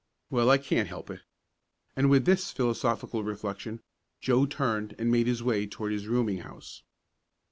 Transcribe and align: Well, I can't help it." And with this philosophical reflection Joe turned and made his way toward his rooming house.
Well, 0.31 0.49
I 0.49 0.57
can't 0.57 0.87
help 0.87 1.11
it." 1.11 1.21
And 1.95 2.09
with 2.09 2.25
this 2.25 2.51
philosophical 2.51 3.23
reflection 3.23 3.83
Joe 4.19 4.47
turned 4.47 4.95
and 4.97 5.11
made 5.11 5.27
his 5.27 5.43
way 5.43 5.67
toward 5.67 5.91
his 5.91 6.07
rooming 6.07 6.39
house. 6.39 6.81